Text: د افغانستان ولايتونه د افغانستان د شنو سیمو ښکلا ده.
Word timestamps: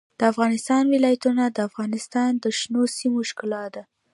د 0.19 0.21
افغانستان 0.31 0.83
ولايتونه 0.95 1.43
د 1.49 1.57
افغانستان 1.69 2.31
د 2.43 2.45
شنو 2.59 2.83
سیمو 2.97 3.19
ښکلا 3.29 3.63
ده. 3.75 3.83